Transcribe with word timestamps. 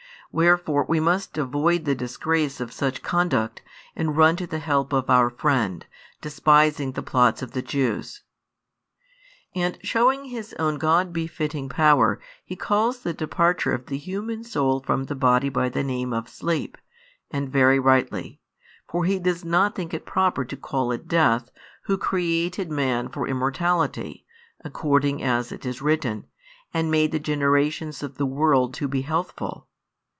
Wherefore 0.33 0.85
we 0.87 1.01
must 1.01 1.37
avoid 1.37 1.83
the 1.83 1.93
disgrace 1.93 2.61
of 2.61 2.71
such 2.71 3.03
conduct, 3.03 3.61
and 3.97 4.15
run 4.15 4.37
to 4.37 4.47
the 4.47 4.59
help 4.59 4.93
of 4.93 5.09
our 5.09 5.29
friend, 5.29 5.85
despising 6.21 6.93
the 6.93 7.03
plots 7.03 7.41
of 7.41 7.51
the 7.51 7.61
Jews." 7.61 8.23
And 9.53 9.77
shewing 9.83 10.23
His 10.23 10.53
own 10.53 10.77
God 10.77 11.11
befitting 11.11 11.67
power, 11.67 12.17
He 12.45 12.55
calls 12.55 12.99
the 12.99 13.13
departure 13.13 13.73
of 13.73 13.87
the 13.87 13.97
human 13.97 14.45
soul 14.45 14.79
from 14.79 15.03
the 15.03 15.15
body 15.15 15.49
by 15.49 15.67
the 15.67 15.83
name 15.83 16.13
of 16.13 16.29
sleep, 16.29 16.77
and 17.29 17.51
very 17.51 17.77
rightly: 17.77 18.39
for 18.87 19.03
He 19.03 19.19
does 19.19 19.43
not 19.43 19.75
think 19.75 19.93
it 19.93 20.05
proper 20.05 20.45
to 20.45 20.55
call 20.55 20.93
it 20.93 21.09
death, 21.09 21.49
Who 21.87 21.97
created 21.97 22.71
man 22.71 23.09
for 23.09 23.27
immortality, 23.27 24.25
according 24.63 25.21
as 25.23 25.51
it 25.51 25.65
is 25.65 25.81
written, 25.81 26.25
and 26.73 26.89
made 26.89 27.11
the 27.11 27.19
generations 27.19 28.01
of 28.01 28.15
the 28.17 28.25
world 28.25 28.73
to 28.75 28.87
be 28.87 29.01
healthful. 29.01 29.67